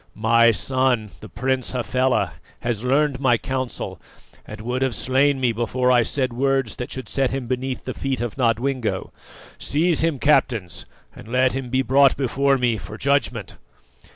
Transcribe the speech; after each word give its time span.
My 0.15 0.49
son, 0.49 1.11
the 1.19 1.29
Prince 1.29 1.73
Hafela, 1.73 2.31
has 2.61 2.83
learned 2.83 3.19
my 3.19 3.37
counsel, 3.37 4.01
and 4.47 4.59
would 4.59 4.81
have 4.81 4.95
slain 4.95 5.39
me 5.39 5.51
before 5.51 5.91
I 5.91 6.01
said 6.01 6.33
words 6.33 6.77
that 6.77 6.89
should 6.89 7.07
set 7.07 7.29
him 7.29 7.45
beneath 7.45 7.83
the 7.85 7.93
feet 7.93 8.19
of 8.19 8.35
Nodwengo. 8.35 9.11
Seize 9.59 10.03
him, 10.03 10.17
captains, 10.17 10.87
and 11.15 11.27
let 11.27 11.53
him 11.53 11.69
be 11.69 11.83
brought 11.83 12.17
before 12.17 12.57
me 12.57 12.77
for 12.79 12.97
judgment!" 12.97 13.57